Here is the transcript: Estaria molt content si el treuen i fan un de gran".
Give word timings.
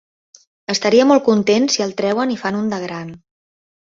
Estaria 0.73 1.05
molt 1.09 1.23
content 1.27 1.67
si 1.75 1.85
el 1.85 1.93
treuen 2.01 2.33
i 2.37 2.39
fan 2.45 2.59
un 2.61 2.73
de 2.75 2.83
gran". 2.87 3.15